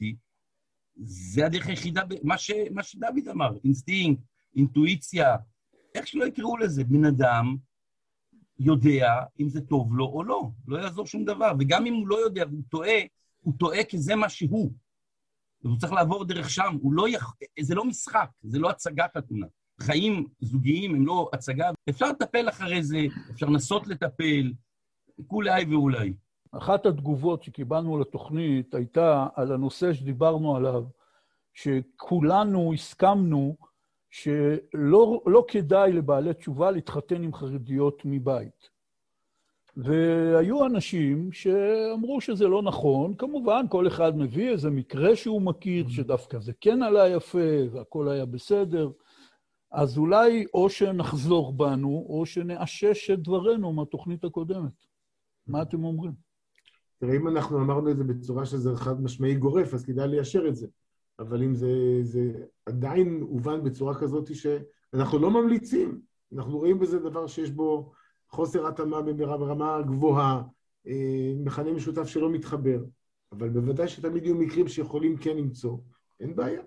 [1.03, 4.21] זה הדרך היחידה, מה, ש, מה שדוד אמר, אינסטינקט,
[4.55, 5.35] אינטואיציה,
[5.95, 7.55] איך שלא יקראו לזה, בן אדם
[8.59, 11.51] יודע אם זה טוב לו או לא, לא יעזור שום דבר.
[11.59, 12.99] וגם אם הוא לא יודע והוא טועה,
[13.41, 14.73] הוא טועה כי זה מה שהוא.
[15.63, 17.33] והוא צריך לעבור דרך שם, הוא לא יכ...
[17.61, 19.47] זה לא משחק, זה לא הצגת התמונה.
[19.83, 22.97] חיים זוגיים הם לא הצגה, אפשר לטפל אחרי זה,
[23.31, 24.53] אפשר לנסות לטפל,
[25.27, 26.13] כולי ואולי.
[26.51, 30.83] אחת התגובות שקיבלנו לתוכנית הייתה על הנושא שדיברנו עליו,
[31.53, 33.55] שכולנו הסכמנו
[34.09, 38.69] שלא לא כדאי לבעלי תשובה להתחתן עם חרדיות מבית.
[39.77, 46.39] והיו אנשים שאמרו שזה לא נכון, כמובן, כל אחד מביא איזה מקרה שהוא מכיר, שדווקא
[46.39, 48.89] זה כן עלה יפה והכל היה בסדר.
[49.71, 54.85] אז אולי או שנחזור בנו, או שנאשש את דברינו מהתוכנית הקודמת.
[55.47, 56.13] מה אתם אומרים?
[56.99, 60.55] תראה, אם אנחנו אמרנו את זה בצורה שזה חד משמעי גורף, אז כדאי ליישר את
[60.55, 60.67] זה.
[61.19, 62.31] אבל אם זה, זה
[62.65, 66.01] עדיין הובן בצורה כזאת שאנחנו לא ממליצים,
[66.35, 67.91] אנחנו רואים בזה דבר שיש בו
[68.29, 70.43] חוסר התאמה ברמה גבוהה,
[70.87, 72.83] אה, מכנה משותף שלא מתחבר,
[73.31, 75.77] אבל בוודאי שתמיד יהיו מקרים שיכולים כן למצוא,
[76.19, 76.61] אין בעיה.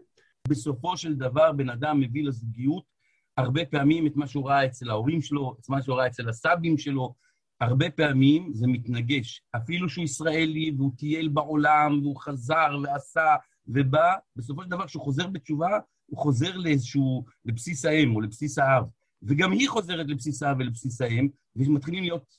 [0.48, 2.91] בסופו של דבר בן אדם מביא לזוגיות
[3.36, 6.78] הרבה פעמים את מה שהוא ראה אצל ההורים שלו, את מה שהוא ראה אצל הסבים
[6.78, 7.14] שלו,
[7.60, 9.42] הרבה פעמים זה מתנגש.
[9.56, 15.26] אפילו שהוא ישראלי והוא טייל בעולם והוא חזר ועשה ובא, בסופו של דבר כשהוא חוזר
[15.26, 18.84] בתשובה, הוא חוזר לאיזשהו, לבסיס האם או לבסיס האב.
[19.22, 22.38] וגם היא חוזרת לבסיס האב ולבסיס האם, ומתחילים להיות,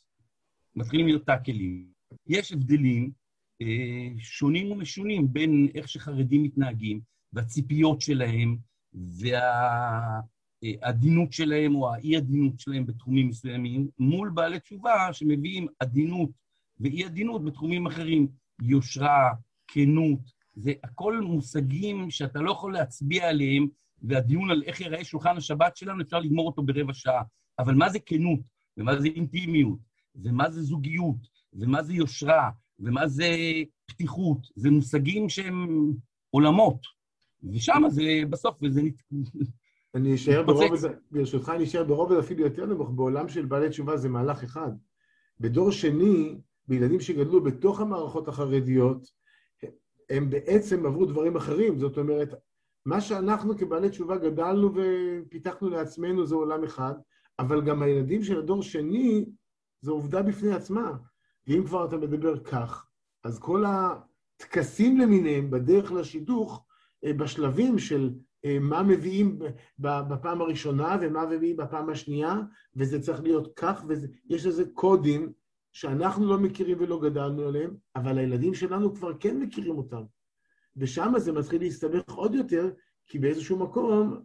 [0.75, 1.88] מתחילים להיות טאקלים.
[2.27, 3.12] יש הבדלים
[3.62, 7.01] אה, שונים ומשונים בין איך שחרדים מתנהגים
[7.34, 8.58] והציפיות שלהם,
[8.93, 10.19] וה...
[10.63, 16.30] העדינות שלהם או האי-עדינות שלהם בתחומים מסוימים, מול בעלי תשובה שמביאים עדינות
[16.80, 18.28] ואי-עדינות בתחומים אחרים.
[18.62, 19.34] יושרה,
[19.67, 20.19] כנות,
[20.56, 23.67] זה הכל מושגים שאתה לא יכול להצביע עליהם,
[24.02, 27.23] והדיון על איך ייראה שולחן השבת שלנו, אפשר לגמור אותו ברבע שעה.
[27.60, 28.39] אבל מה זה כנות,
[28.78, 29.80] ומה זה אינטימיות,
[30.15, 32.49] ומה זה זוגיות, ומה זה יושרה,
[32.80, 33.28] ומה זה
[33.86, 35.67] פתיחות, זה מושגים שהם
[36.30, 36.82] עולמות.
[37.43, 38.82] ושם זה בסוף, וזה
[39.95, 44.10] אני אשאר ברובד, ברשותך אני אשאר ברובד אפילו יותר נמוך, בעולם של בעלי תשובה זה
[44.10, 44.71] מהלך אחד.
[45.39, 49.08] בדור שני, בילדים שגדלו בתוך המערכות החרדיות,
[50.10, 51.79] הם בעצם עברו דברים אחרים.
[51.79, 52.34] זאת אומרת,
[52.86, 56.93] מה שאנחנו כבעלי תשובה גדלנו ופיתחנו לעצמנו זה עולם אחד,
[57.39, 59.25] אבל גם הילדים של הדור שני,
[59.82, 60.91] זו עובדה בפני עצמה.
[61.47, 62.86] ואם כבר אתה מדבר כך,
[63.23, 66.65] אז כל הטקסים למיניהם בדרך לשידוך,
[67.11, 68.09] בשלבים של
[68.45, 69.39] אה, מה מביאים
[69.79, 72.35] בפעם הראשונה ומה מביאים בפעם השנייה,
[72.75, 75.33] וזה צריך להיות כך, ויש לזה קודים
[75.71, 80.03] שאנחנו לא מכירים ולא גדלנו עליהם, אבל הילדים שלנו כבר כן מכירים אותם.
[80.77, 82.69] ושם זה מתחיל להסתבך עוד יותר,
[83.07, 84.21] כי באיזשהו מקום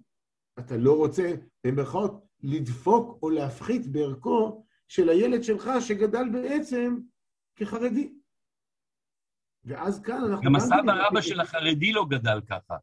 [0.58, 1.34] אתה לא רוצה,
[1.66, 6.98] במירכאות, לדפוק או להפחית בערכו של הילד שלך שגדל בעצם
[7.56, 8.17] כחרדי.
[9.68, 10.44] ואז כאן אנחנו...
[10.44, 12.76] גם הסבא רבא של החרדי לא גדל ככה.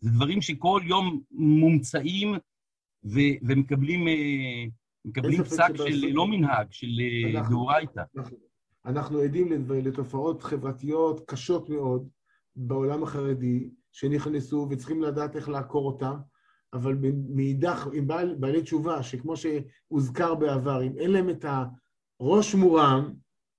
[0.00, 2.34] זה דברים שכל יום מומצאים
[3.04, 4.64] ו- ומקבלים אה,
[5.04, 8.02] מקבלים פסק של לא מנהג, של אה, דאורייתא.
[8.16, 8.36] אנחנו,
[8.86, 12.08] אנחנו עדים לתופעות חברתיות קשות מאוד
[12.56, 16.16] בעולם החרדי, שנכנסו וצריכים לדעת איך לעקור אותם,
[16.72, 16.96] אבל
[17.28, 21.44] מאידך, עם בעל, בעלי תשובה, שכמו שהוזכר בעבר, אם אין להם את
[22.20, 23.12] הראש מורם,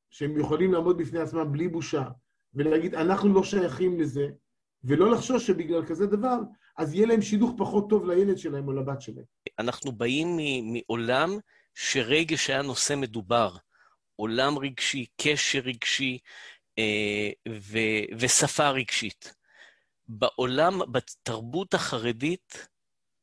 [0.09, 2.09] שהם יכולים לעמוד בפני עצמם בלי בושה,
[2.55, 4.27] ולהגיד, אנחנו לא שייכים לזה,
[4.83, 6.37] ולא לחשוש שבגלל כזה דבר,
[6.77, 9.25] אז יהיה להם שידוך פחות טוב לילד שלהם או לבת שלהם.
[9.59, 10.37] אנחנו באים
[10.73, 11.37] מעולם
[11.75, 13.55] שרגש היה נושא מדובר.
[14.15, 16.17] עולם רגשי, קשר רגשי
[16.79, 19.33] אה, ו- ושפה רגשית.
[20.07, 22.67] בעולם, בתרבות החרדית,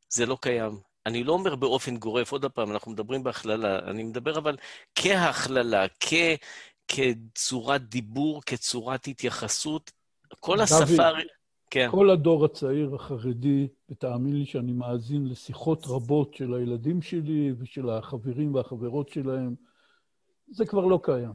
[0.08, 0.80] זה לא קיים.
[1.06, 4.56] אני לא אומר באופן גורף, עוד פעם, אנחנו מדברים בהכללה, אני מדבר אבל
[4.94, 6.14] כהכללה, כ...
[6.92, 9.92] כצורת דיבור, כצורת התייחסות.
[10.40, 11.08] כל השפה...
[11.70, 11.88] כן.
[11.90, 18.54] כל הדור הצעיר החרדי, ותאמין לי שאני מאזין לשיחות רבות של הילדים שלי ושל החברים
[18.54, 19.54] והחברות שלהם,
[20.48, 21.32] זה כבר לא קיים.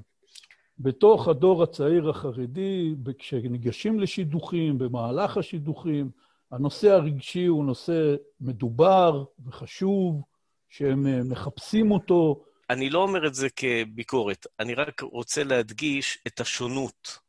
[0.79, 6.09] בתוך הדור הצעיר החרדי, כשניגשים לשידוכים, במהלך השידוכים,
[6.51, 10.21] הנושא הרגשי הוא נושא מדובר וחשוב,
[10.69, 12.43] שהם אה, מחפשים אותו.
[12.69, 17.19] אני לא אומר את זה כביקורת, אני רק רוצה להדגיש את השונות,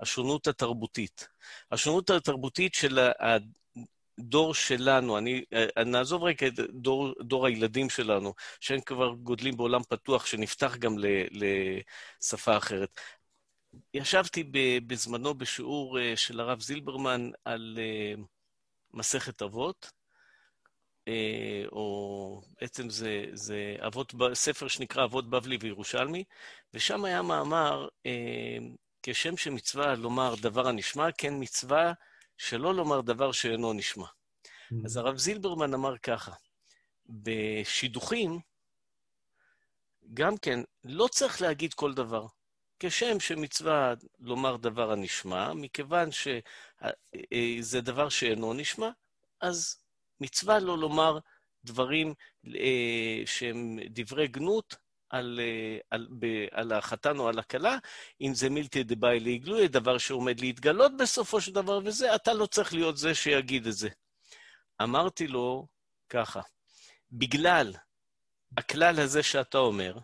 [0.00, 1.28] השונות התרבותית.
[1.70, 2.98] השונות התרבותית של
[4.18, 5.44] הדור שלנו, אני,
[5.76, 10.96] אני נעזוב רגע את דור, דור הילדים שלנו, שהם כבר גודלים בעולם פתוח, שנפתח גם
[12.20, 13.00] לשפה אחרת.
[13.94, 14.44] ישבתי
[14.86, 18.14] בזמנו בשיעור אה, של הרב זילברמן על אה,
[18.94, 19.99] מסכת אבות, אה,
[21.72, 26.24] או בעצם זה, זה אבות, ספר שנקרא אבות בבלי וירושלמי,
[26.74, 27.88] ושם היה מאמר
[29.02, 31.92] כשם שמצווה לומר דבר הנשמע, כן מצווה
[32.38, 34.06] שלא לומר דבר שאינו נשמע.
[34.06, 34.74] Mm.
[34.84, 36.32] אז הרב זילברמן אמר ככה,
[37.08, 38.40] בשידוכים,
[40.14, 42.26] גם כן, לא צריך להגיד כל דבר.
[42.80, 48.90] כשם שמצווה לומר דבר הנשמע, מכיוון שזה אה, דבר שאינו נשמע,
[49.40, 49.79] אז
[50.20, 51.18] מצווה לא לומר
[51.64, 52.14] דברים
[52.46, 54.76] אה, שהם דברי גנות
[55.10, 57.76] על, אה, על, ב, על החתן או על הכלה,
[58.20, 62.74] אם זה מילתא דבאי לעגלוי, דבר שעומד להתגלות בסופו של דבר, וזה, אתה לא צריך
[62.74, 63.88] להיות זה שיגיד את זה.
[64.82, 65.66] אמרתי לו
[66.08, 66.40] ככה,
[67.12, 67.72] בגלל
[68.58, 69.98] הכלל הזה שאתה אומר,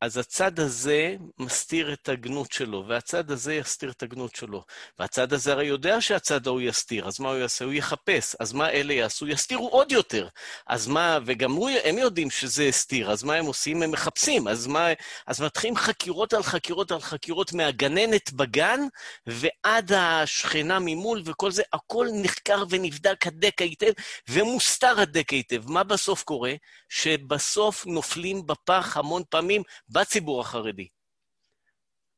[0.00, 4.64] אז הצד הזה מסתיר את הגנות שלו, והצד הזה יסתיר את הגנות שלו.
[4.98, 7.64] והצד הזה הרי יודע שהצד ההוא יסתיר, אז מה הוא יעשה?
[7.64, 8.36] הוא יחפש.
[8.40, 9.26] אז מה אלה יעשו?
[9.26, 10.28] יסתירו עוד יותר.
[10.66, 13.82] אז מה, וגם הוא, הם יודעים שזה הסתיר, אז מה הם עושים?
[13.82, 14.48] הם מחפשים.
[14.48, 14.88] אז מה,
[15.26, 18.80] אז מתחילים חקירות על חקירות על חקירות מהגננת בגן
[19.26, 23.92] ועד השכנה ממול וכל זה, הכל נחקר ונבדק הדק היטב,
[24.28, 25.70] ומוסתר הדק היטב.
[25.70, 26.54] מה בסוף קורה?
[26.88, 30.88] שבסוף נופלים בפח המון פעמים בציבור החרדי.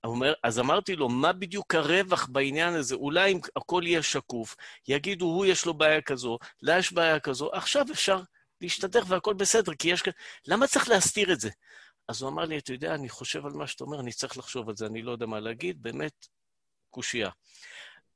[0.04, 2.94] אומר, אז אמרתי לו, מה בדיוק הרווח בעניין הזה?
[2.94, 4.56] אולי אם הכל יהיה שקוף,
[4.88, 8.20] יגידו, הוא יש לו בעיה כזו, לה יש בעיה כזו, עכשיו אפשר
[8.60, 10.12] להשתדך והכל בסדר, כי יש כאן...
[10.46, 11.50] למה צריך להסתיר את זה?
[12.08, 14.68] אז הוא אמר לי, אתה יודע, אני חושב על מה שאתה אומר, אני צריך לחשוב
[14.68, 16.26] על זה, אני לא יודע מה להגיד, באמת,
[16.90, 17.30] קושייה.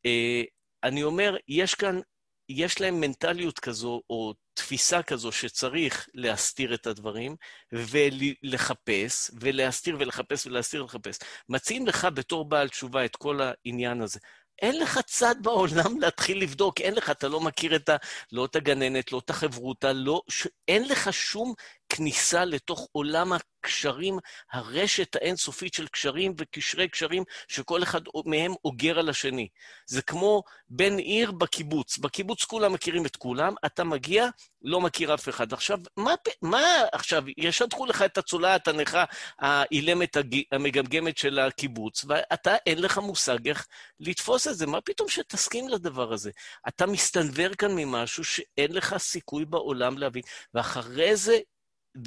[0.06, 0.46] Uh,
[0.82, 2.00] אני אומר, יש כאן,
[2.48, 7.36] יש להם מנטליות כזו, או תפיסה כזו שצריך להסתיר את הדברים
[7.72, 11.18] ולחפש, ולהסתיר ולחפש ולהסתיר ולחפש.
[11.48, 14.18] מציעים לך בתור בעל תשובה את כל העניין הזה.
[14.62, 17.96] אין לך צד בעולם להתחיל לבדוק, אין לך, אתה לא מכיר את ה...
[18.32, 20.22] לא את הגננת, לא את החברותא, לא...
[20.28, 20.46] ש...
[20.68, 21.54] אין לך שום
[21.96, 24.18] כניסה לתוך עולם הקשרים,
[24.52, 29.48] הרשת האינסופית של קשרים וקשרי קשרים, שכל אחד מהם אוגר על השני.
[29.86, 31.98] זה כמו בן עיר בקיבוץ.
[31.98, 34.26] בקיבוץ כולם מכירים את כולם, אתה מגיע,
[34.62, 35.52] לא מכיר אף אחד.
[35.52, 36.60] עכשיו, מה, מה
[36.92, 39.04] עכשיו, ישדכו לך את הצולעת הנכה
[39.38, 40.16] האילמת
[40.52, 43.66] המגמגמת של הקיבוץ, ואתה, אין לך מושג איך
[44.00, 44.66] לתפוס את זה.
[44.66, 46.30] מה פתאום שתסכים לדבר הזה?
[46.68, 50.22] אתה מסתנוור כאן ממשהו שאין לך סיכוי בעולם להבין,
[50.54, 51.38] ואחרי זה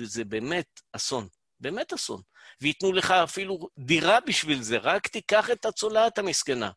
[0.03, 1.27] זה באמת אסון,
[1.59, 2.21] באמת אסון.
[2.61, 6.71] וייתנו לך אפילו דירה בשביל זה, רק תיקח את הצולעת המסכנה.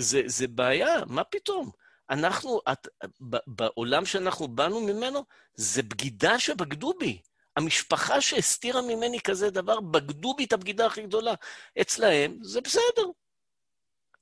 [0.00, 1.70] זה, זה בעיה, מה פתאום?
[2.10, 2.88] אנחנו, את,
[3.30, 7.20] ב, בעולם שאנחנו באנו ממנו, זה בגידה שבגדו בי.
[7.56, 11.34] המשפחה שהסתירה ממני כזה דבר, בגדו בי את הבגידה הכי גדולה.
[11.80, 13.10] אצלהם זה בסדר.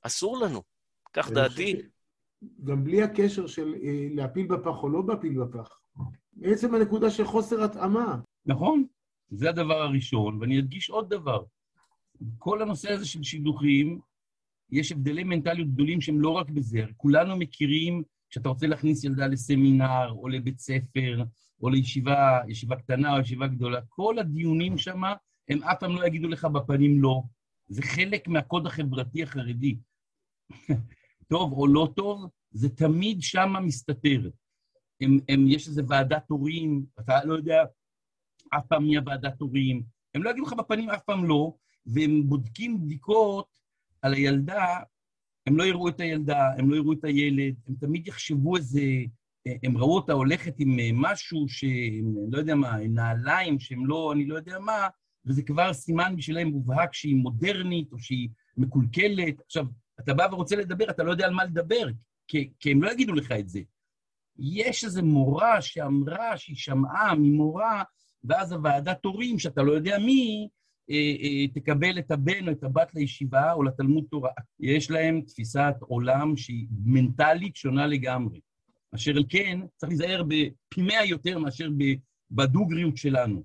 [0.01, 0.63] אסור לנו.
[1.13, 1.81] כך דעתי.
[2.63, 5.78] גם בלי הקשר של אה, להפיל בפח או לא להפיל בפח.
[6.41, 8.19] בעצם הנקודה של חוסר התאמה.
[8.45, 8.85] נכון,
[9.29, 11.43] זה הדבר הראשון, ואני אדגיש עוד דבר.
[12.37, 13.99] כל הנושא הזה של שידוכים,
[14.71, 16.85] יש הבדלי מנטליות גדולים שהם לא רק בזה.
[16.97, 21.23] כולנו מכירים, כשאתה רוצה להכניס ילדה לסמינר, או לבית ספר,
[21.61, 25.01] או לישיבה, ישיבה קטנה או ישיבה גדולה, כל הדיונים שם,
[25.49, 27.21] הם אף פעם לא יגידו לך בפנים לא.
[27.67, 29.77] זה חלק מהקוד החברתי החרדי.
[31.31, 34.29] טוב או לא טוב, זה תמיד שם מסתתר.
[35.01, 37.63] הם, הם, יש איזו ועדת הורים, אתה לא יודע
[38.49, 39.83] אף פעם מי הוועדת הורים,
[40.15, 41.53] הם לא יגידו לך בפנים אף פעם לא,
[41.85, 43.47] והם בודקים בדיקות
[44.01, 44.65] על הילדה,
[45.45, 48.81] הם לא יראו את הילדה, הם לא יראו את הילד, הם תמיד יחשבו איזה...
[49.63, 54.35] הם ראו אותה הולכת עם משהו שהם, לא יודע מה, נעליים שהם לא, אני לא
[54.35, 54.87] יודע מה,
[55.25, 59.41] וזה כבר סימן בשבילם מובהק שהיא מודרנית או שהיא מקולקלת.
[59.45, 59.65] עכשיו,
[59.99, 61.87] אתה בא ורוצה לדבר, אתה לא יודע על מה לדבר,
[62.27, 63.59] כי, כי הם לא יגידו לך את זה.
[64.39, 67.83] יש איזו מורה שאמרה שהיא שמעה ממורה,
[68.23, 70.49] ואז הוועדת הורים, שאתה לא יודע מי,
[70.89, 74.31] אה, אה, תקבל את הבן או את הבת לישיבה או לתלמוד תורה.
[74.59, 78.39] יש להם תפיסת עולם שהיא מנטלית שונה לגמרי.
[78.95, 81.69] אשר על כן, צריך להיזהר בפי מאה יותר מאשר
[82.31, 83.43] בדוגריות שלנו.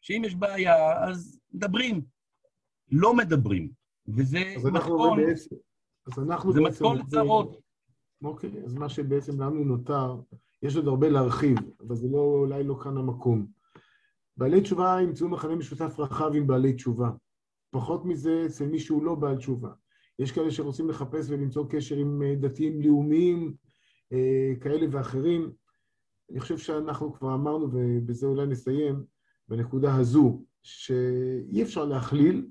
[0.00, 2.02] שאם יש בעיה, אז מדברים.
[2.90, 3.70] לא מדברים.
[4.08, 5.20] וזה מתכון...
[6.06, 7.60] אז אנחנו זה מתכון לצרות.
[8.22, 10.20] אוקיי, אז מה שבעצם לנו נותר,
[10.62, 13.46] יש עוד הרבה להרחיב, אבל זה לא, אולי לא כאן המקום.
[14.36, 17.10] בעלי תשובה ימצאו מכנה משותף רחב עם בעלי תשובה.
[17.70, 19.70] פחות מזה אצל מי שהוא לא בעל תשובה.
[20.18, 23.54] יש כאלה שרוצים לחפש ולמצוא קשר עם אה, דתיים לאומיים
[24.12, 25.52] אה, כאלה ואחרים.
[26.30, 29.04] אני חושב שאנחנו כבר אמרנו, ובזה אולי נסיים,
[29.48, 32.46] בנקודה הזו, שאי אפשר להכליל,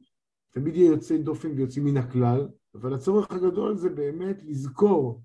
[0.51, 5.23] תמיד יהיה יוצא דופן ויוצאים מן הכלל, אבל הצורך הגדול זה באמת לזכור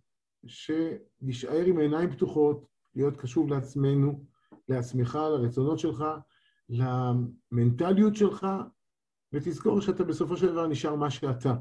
[0.49, 4.25] שלהישאר עם העיניים פתוחות, להיות קשוב לעצמנו,
[4.69, 6.05] לעצמך, לרצונות שלך,
[6.69, 8.47] למנטליות שלך,
[9.33, 11.55] ותזכור שאתה בסופו של דבר נשאר מה שאתה.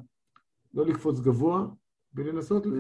[0.74, 1.68] לא לקפוץ גבוה,
[2.14, 2.72] ולנסות ל...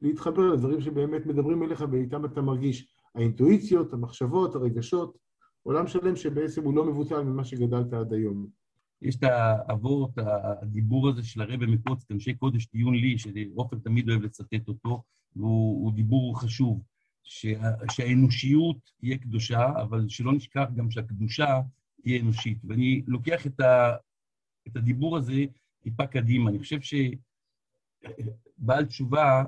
[0.00, 2.88] להתחבר לדברים שבאמת מדברים אליך ואיתם אתה מרגיש.
[3.14, 5.18] האינטואיציות, המחשבות, הרגשות,
[5.62, 8.46] עולם שלם שבעצם הוא לא מבוטל ממה שגדלת עד היום.
[9.02, 10.10] יש את האבות,
[10.62, 15.02] הדיבור הזה של הרבי מקוצק, אנשי קודש דיון לי, שעופר תמיד אוהב לצטט אותו,
[15.36, 16.82] והוא דיבור חשוב,
[17.22, 21.60] שה, שהאנושיות תהיה קדושה, אבל שלא נשכח גם שהקדושה
[22.02, 22.58] תהיה אנושית.
[22.64, 23.96] ואני לוקח את, ה,
[24.68, 25.44] את הדיבור הזה
[25.82, 26.50] טיפה קדימה.
[26.50, 26.78] אני חושב
[28.58, 29.44] שבעל תשובה,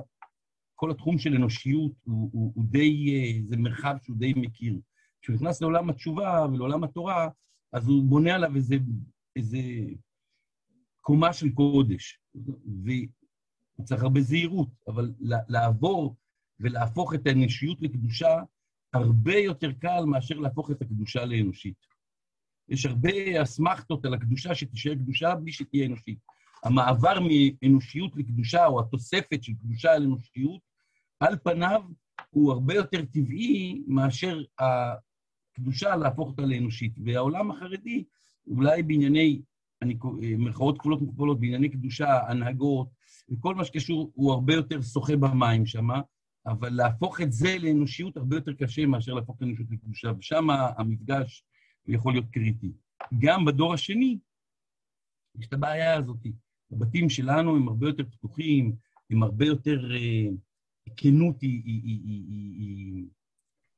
[0.75, 4.81] כל התחום של אנושיות הוא, הוא, הוא די, זה מרחב שהוא די מכיר.
[5.21, 7.29] כשהוא נכנס לעולם התשובה ולעולם התורה,
[7.73, 8.77] אז הוא בונה עליו איזה
[9.39, 9.59] איזה
[11.01, 12.21] קומה של קודש,
[13.81, 15.15] וצריך הרבה זהירות, אבל
[15.49, 16.17] לעבור
[16.61, 18.43] ולהפוך את האנושיות לקדושה
[18.93, 21.87] הרבה יותר קל מאשר להפוך את הקדושה לאנושית.
[22.69, 26.19] יש הרבה אסמכתות על הקדושה שתישאר קדושה בלי שתהיה אנושית.
[26.65, 30.61] המעבר מאנושיות לקדושה, או התוספת של קדושה על אנושיות,
[31.21, 31.83] על פניו
[32.31, 36.93] הוא הרבה יותר טבעי מאשר הקדושה להפוך אותה לאנושית.
[37.05, 38.05] והעולם החרדי
[38.51, 39.43] אולי בענייני,
[39.83, 39.97] אני,
[40.39, 42.89] מירכאות כפולות ומכופלות, בענייני קדושה, הנהגות,
[43.31, 45.89] וכל מה שקשור, הוא הרבה יותר שוחה במים שם,
[46.47, 51.45] אבל להפוך את זה לאנושיות הרבה יותר קשה מאשר להפוך את האנושיות לקדושה, ושם המפגש
[51.89, 52.73] יכול להיות קריטי.
[53.19, 54.19] גם בדור השני
[55.39, 56.27] יש את הבעיה הזאת.
[56.73, 58.73] הבתים שלנו הם הרבה יותר פתוחים,
[59.11, 59.95] הם הרבה יותר...
[59.95, 60.29] אה,
[60.97, 63.05] כנות היא, היא, היא, היא, היא,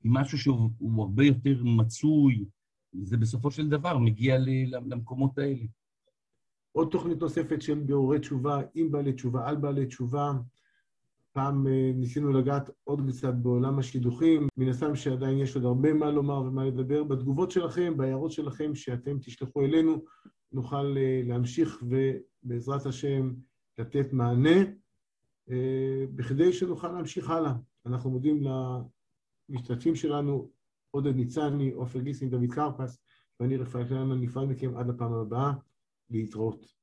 [0.02, 2.44] היא משהו שהוא הרבה יותר מצוי,
[2.92, 4.36] זה בסופו של דבר מגיע
[4.86, 5.64] למקומות האלה.
[6.72, 10.32] עוד תוכנית נוספת של בירורי תשובה עם בעלי תשובה, על בעלי תשובה.
[11.32, 16.10] פעם אה, ניסינו לגעת עוד קצת בעולם השידוכים, מן הסתם שעדיין יש עוד הרבה מה
[16.10, 17.04] לומר ומה לדבר.
[17.04, 20.04] בתגובות שלכם, בהערות שלכם שאתם תשלחו אלינו,
[20.52, 23.34] נוכל אה, להמשיך ובעזרת השם
[23.78, 24.58] לתת מענה,
[25.50, 27.52] אה, בכדי שנוכל להמשיך הלאה.
[27.86, 28.42] אנחנו מודים
[29.48, 30.50] למשתתפים שלנו,
[30.90, 32.98] עודד ניצני, עופר גיסין, דוד קרפס,
[33.40, 35.52] ואני רפאל קלמן, נפרד מכם עד לפעם הבאה,
[36.10, 36.79] להתראות.